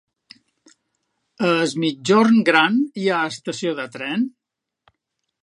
A 1.49 1.51
Es 1.65 1.75
Migjorn 1.83 2.41
Gran 2.49 2.81
hi 3.03 3.07
ha 3.11 3.21
estació 3.35 3.77
de 3.83 3.87
tren? 3.99 4.27